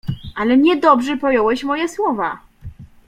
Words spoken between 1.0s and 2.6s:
pojąłeś moje słowa.